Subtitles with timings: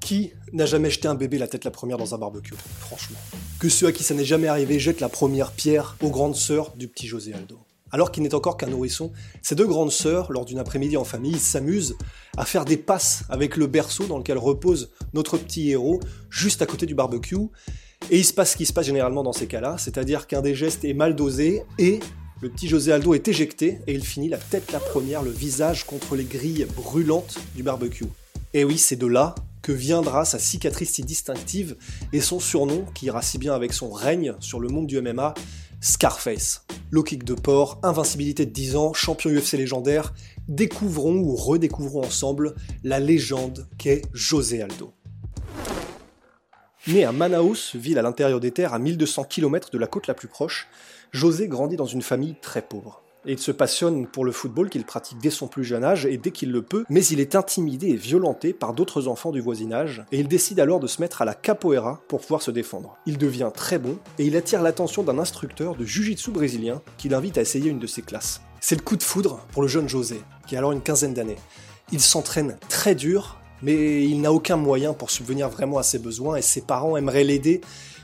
[0.00, 3.18] Qui n'a jamais jeté un bébé la tête la première dans un barbecue Franchement?
[3.58, 6.74] Que ceux à qui ça n'est jamais arrivé jettent la première pierre aux grandes sœurs
[6.76, 7.58] du petit José Aldo.
[7.90, 9.12] Alors qu'il n'est encore qu'un nourrisson,
[9.42, 11.96] ces deux grandes sœurs, lors d'une après-midi en famille, s'amusent
[12.36, 16.66] à faire des passes avec le berceau dans lequel repose notre petit héros, juste à
[16.66, 17.36] côté du barbecue.
[18.10, 20.54] Et il se passe ce qui se passe généralement dans ces cas-là, c'est-à-dire qu'un des
[20.54, 22.00] gestes est mal dosé et
[22.40, 25.84] le petit José Aldo est éjecté et il finit la tête la première, le visage
[25.84, 28.06] contre les grilles brûlantes du barbecue.
[28.54, 31.76] Et oui, c'est de là que viendra sa cicatrice si distinctive
[32.12, 35.34] et son surnom qui ira si bien avec son règne sur le monde du MMA,
[35.80, 36.64] Scarface.
[36.90, 40.12] Low kick de porc, invincibilité de 10 ans, champion UFC légendaire,
[40.48, 44.92] découvrons ou redécouvrons ensemble la légende qu'est José Aldo.
[46.86, 50.14] Né à Manaus, ville à l'intérieur des terres à 1200 km de la côte la
[50.14, 50.68] plus proche,
[51.12, 53.02] José grandit dans une famille très pauvre.
[53.30, 56.30] Il se passionne pour le football qu'il pratique dès son plus jeune âge et dès
[56.30, 60.18] qu'il le peut, mais il est intimidé et violenté par d'autres enfants du voisinage, et
[60.18, 62.96] il décide alors de se mettre à la capoeira pour pouvoir se défendre.
[63.04, 67.36] Il devient très bon, et il attire l'attention d'un instructeur de jiu-jitsu brésilien qui l'invite
[67.36, 68.40] à essayer une de ses classes.
[68.60, 71.36] C'est le coup de foudre pour le jeune José, qui a alors une quinzaine d'années.
[71.92, 76.36] Il s'entraîne très dur, mais il n'a aucun moyen pour subvenir vraiment à ses besoins,
[76.36, 77.60] et ses parents aimeraient l'aider,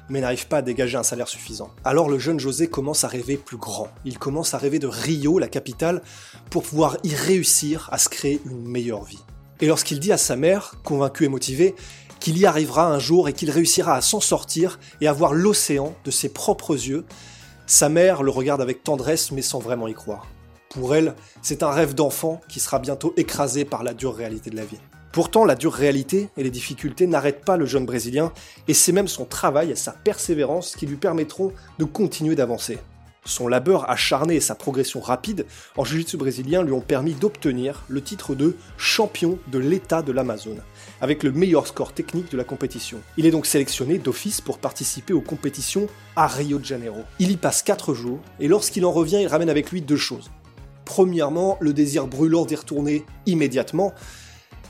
[0.08, 1.70] mais n'arrive pas à dégager un salaire suffisant.
[1.84, 3.88] Alors le jeune José commence à rêver plus grand.
[4.04, 6.02] Il commence à rêver de Rio, la capitale,
[6.50, 9.22] pour pouvoir y réussir à se créer une meilleure vie.
[9.60, 11.74] Et lorsqu'il dit à sa mère, convaincu et motivé,
[12.20, 15.94] qu'il y arrivera un jour et qu'il réussira à s'en sortir et à voir l'océan
[16.04, 17.04] de ses propres yeux,
[17.66, 20.26] sa mère le regarde avec tendresse mais sans vraiment y croire.
[20.70, 24.56] Pour elle, c'est un rêve d'enfant qui sera bientôt écrasé par la dure réalité de
[24.56, 24.80] la vie.
[25.14, 28.32] Pourtant, la dure réalité et les difficultés n'arrêtent pas le jeune Brésilien,
[28.66, 32.80] et c'est même son travail et sa persévérance qui lui permettront de continuer d'avancer.
[33.24, 38.02] Son labeur acharné et sa progression rapide en jiu-jitsu brésilien lui ont permis d'obtenir le
[38.02, 40.62] titre de champion de l'État de l'Amazone,
[41.00, 42.98] avec le meilleur score technique de la compétition.
[43.16, 45.86] Il est donc sélectionné d'office pour participer aux compétitions
[46.16, 47.02] à Rio de Janeiro.
[47.20, 50.32] Il y passe 4 jours, et lorsqu'il en revient, il ramène avec lui deux choses.
[50.84, 53.94] Premièrement, le désir brûlant d'y retourner immédiatement,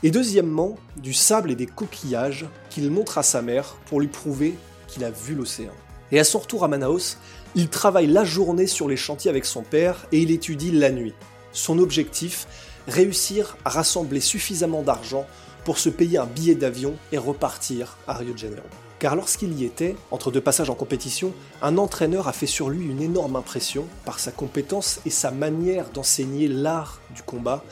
[0.03, 4.55] et deuxièmement, du sable et des coquillages qu'il montre à sa mère pour lui prouver
[4.87, 5.73] qu'il a vu l'océan.
[6.11, 7.17] Et à son retour à Manaus,
[7.55, 11.13] il travaille la journée sur les chantiers avec son père et il étudie la nuit.
[11.51, 12.47] Son objectif,
[12.87, 15.25] réussir à rassembler suffisamment d'argent
[15.63, 18.67] pour se payer un billet d'avion et repartir à Rio de Janeiro.
[18.99, 22.85] Car lorsqu'il y était, entre deux passages en compétition, un entraîneur a fait sur lui
[22.85, 27.63] une énorme impression par sa compétence et sa manière d'enseigner l'art du combat,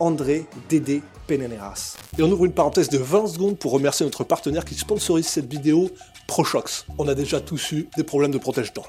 [0.00, 1.96] André Dédé Peneneras.
[2.18, 5.50] Et on ouvre une parenthèse de 20 secondes pour remercier notre partenaire qui sponsorise cette
[5.50, 5.90] vidéo,
[6.26, 6.86] Prochox.
[6.98, 8.86] On a déjà tous eu des problèmes de protège-dents.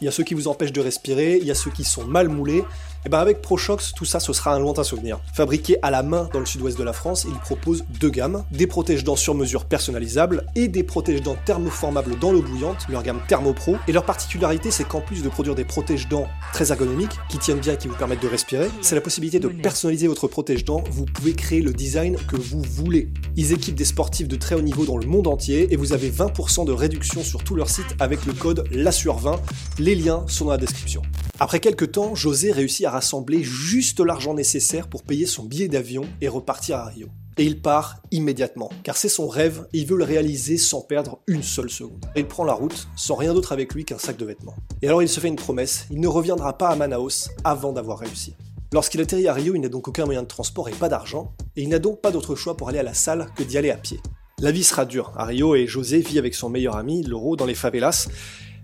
[0.00, 2.04] Il y a ceux qui vous empêchent de respirer, il y a ceux qui sont
[2.04, 2.64] mal moulés,
[3.06, 5.20] et bien avec ProShox, tout ça, ce sera un lointain souvenir.
[5.34, 8.66] Fabriqué à la main dans le sud-ouest de la France, il propose deux gammes, des
[8.66, 13.76] protège-dents sur mesure personnalisables et des protège-dents thermoformables dans l'eau bouillante, leur gamme Thermopro.
[13.88, 17.74] Et leur particularité, c'est qu'en plus de produire des protège-dents très ergonomiques, qui tiennent bien
[17.74, 20.82] et qui vous permettent de respirer, c'est la possibilité de personnaliser votre protège-dents.
[20.90, 23.10] Vous pouvez créer le design que vous voulez.
[23.36, 26.08] Ils équipent des sportifs de très haut niveau dans le monde entier et vous avez
[26.08, 29.40] 20% de réduction sur tout leur site avec le code LASSUR20.
[29.80, 31.02] Les liens sont dans la description.
[31.40, 36.04] Après quelques temps, José réussit à rassembler juste l'argent nécessaire pour payer son billet d'avion
[36.20, 37.08] et repartir à Rio.
[37.36, 41.18] Et il part immédiatement, car c'est son rêve et il veut le réaliser sans perdre
[41.26, 42.04] une seule seconde.
[42.14, 44.54] Il prend la route sans rien d'autre avec lui qu'un sac de vêtements.
[44.80, 47.98] Et alors il se fait une promesse, il ne reviendra pas à Manaus avant d'avoir
[47.98, 48.34] réussi.
[48.74, 51.62] Lorsqu'il atterrit à Rio, il n'a donc aucun moyen de transport et pas d'argent, et
[51.62, 53.76] il n'a donc pas d'autre choix pour aller à la salle que d'y aller à
[53.76, 54.00] pied.
[54.40, 57.46] La vie sera dure à Rio et José vit avec son meilleur ami, Loro, dans
[57.46, 58.08] les favelas,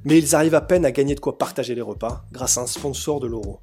[0.03, 2.67] mais ils arrivent à peine à gagner de quoi partager les repas grâce à un
[2.67, 3.61] sponsor de l'euro.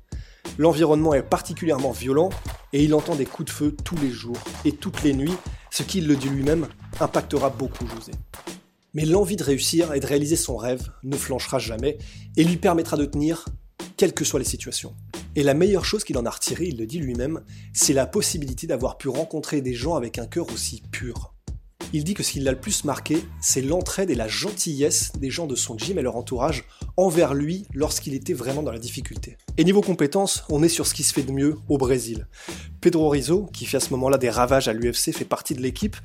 [0.58, 2.30] L'environnement est particulièrement violent
[2.72, 5.36] et il entend des coups de feu tous les jours et toutes les nuits,
[5.70, 6.70] ce qui, il le dit lui-même,
[7.02, 8.14] impactera beaucoup José.
[8.94, 11.98] Mais l'envie de réussir et de réaliser son rêve ne flanchera jamais
[12.38, 13.44] et lui permettra de tenir
[13.98, 14.96] quelles que soient les situations.
[15.38, 18.66] Et la meilleure chose qu'il en a retiré, il le dit lui-même, c'est la possibilité
[18.66, 21.37] d'avoir pu rencontrer des gens avec un cœur aussi pur.
[21.94, 25.30] Il dit que ce qui l'a le plus marqué, c'est l'entraide et la gentillesse des
[25.30, 26.66] gens de son gym et leur entourage
[26.98, 29.38] envers lui lorsqu'il était vraiment dans la difficulté.
[29.58, 32.28] Et niveau compétences, on est sur ce qui se fait de mieux au Brésil.
[32.82, 35.96] Pedro Rizzo, qui fait à ce moment-là des ravages à l'UFC, fait partie de l'équipe,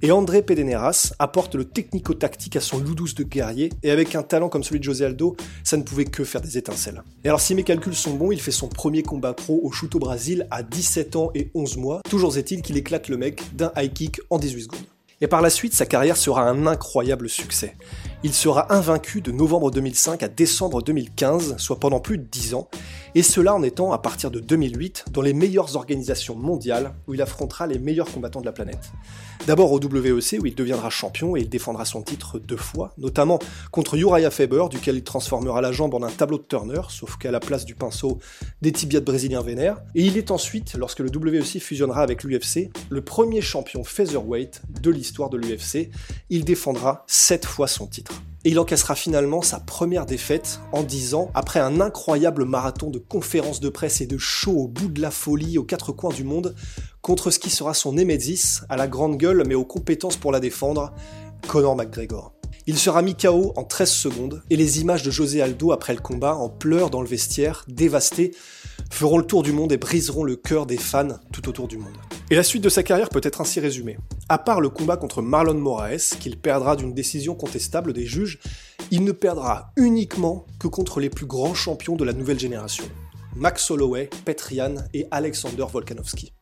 [0.00, 4.22] et André Pedeneras apporte le technico-tactique à son loup douce de guerrier, et avec un
[4.22, 7.02] talent comme celui de José Aldo, ça ne pouvait que faire des étincelles.
[7.24, 9.94] Et alors si mes calculs sont bons, il fait son premier combat pro au shoot
[9.94, 13.72] au Brésil à 17 ans et 11 mois, toujours est-il qu'il éclate le mec d'un
[13.76, 14.91] high kick en 18 secondes.
[15.22, 17.76] Et par la suite, sa carrière sera un incroyable succès.
[18.24, 22.68] Il sera invaincu de novembre 2005 à décembre 2015, soit pendant plus de 10 ans,
[23.16, 27.20] et cela en étant à partir de 2008 dans les meilleures organisations mondiales où il
[27.20, 28.92] affrontera les meilleurs combattants de la planète.
[29.48, 33.40] D'abord au WEC où il deviendra champion et il défendra son titre deux fois, notamment
[33.72, 37.32] contre Uriah Faber duquel il transformera la jambe en un tableau de Turner, sauf qu'à
[37.32, 38.20] la place du pinceau,
[38.62, 39.82] des tibias de brésilien vénère.
[39.96, 44.90] Et il est ensuite, lorsque le WEC fusionnera avec l'UFC, le premier champion featherweight de
[44.92, 45.90] l'histoire de l'UFC.
[46.30, 48.11] Il défendra sept fois son titre
[48.44, 52.98] et il encaissera finalement sa première défaite en 10 ans après un incroyable marathon de
[52.98, 56.24] conférences de presse et de shows au bout de la folie aux quatre coins du
[56.24, 56.54] monde
[57.02, 60.40] contre ce qui sera son némésis à la grande gueule mais aux compétences pour la
[60.40, 60.92] défendre,
[61.46, 62.32] Conor McGregor.
[62.66, 66.00] Il sera mis KO en 13 secondes et les images de José Aldo après le
[66.00, 68.32] combat en pleurs dans le vestiaire, dévasté,
[68.90, 71.96] feront le tour du monde et briseront le cœur des fans tout autour du monde.
[72.30, 73.98] Et la suite de sa carrière peut être ainsi résumée.
[74.28, 78.38] À part le combat contre Marlon Moraes, qu'il perdra d'une décision contestable des juges,
[78.90, 82.84] il ne perdra uniquement que contre les plus grands champions de la nouvelle génération.
[83.34, 86.32] Max Holloway, Petrian et Alexander Volkanovski.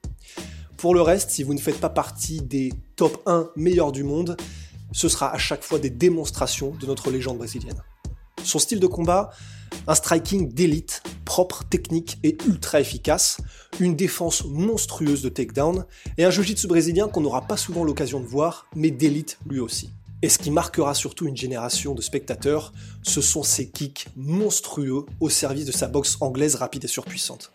[0.77, 4.37] Pour le reste, si vous ne faites pas partie des top 1 meilleurs du monde,
[4.93, 7.83] ce sera à chaque fois des démonstrations de notre légende brésilienne.
[8.43, 9.31] Son style de combat,
[9.87, 13.37] un striking d'élite, propre, technique et ultra efficace,
[13.79, 15.85] une défense monstrueuse de takedown,
[16.19, 19.91] et un jiu-jitsu brésilien qu'on n'aura pas souvent l'occasion de voir, mais d'élite lui aussi.
[20.23, 22.73] Et ce qui marquera surtout une génération de spectateurs,
[23.05, 27.53] ce sont ses kicks monstrueux au service de sa boxe anglaise rapide et surpuissante.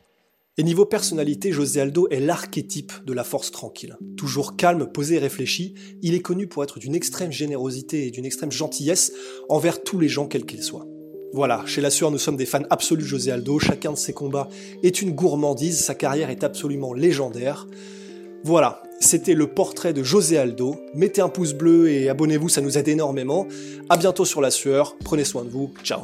[0.58, 3.98] Et niveau personnalité, José Aldo est l'archétype de la force tranquille.
[4.16, 8.24] Toujours calme, posé et réfléchi, il est connu pour être d'une extrême générosité et d'une
[8.24, 9.12] extrême gentillesse
[9.50, 10.88] envers tous les gens quels qu'ils soient.
[11.36, 14.48] Voilà, chez La Sueur, nous sommes des fans absolus José Aldo, chacun de ses combats
[14.84, 17.68] est une gourmandise, sa carrière est absolument légendaire.
[18.46, 20.78] Voilà, c'était le portrait de José Aldo.
[20.94, 23.48] Mettez un pouce bleu et abonnez-vous, ça nous aide énormément.
[23.90, 26.04] A bientôt sur La Sueur, prenez soin de vous, ciao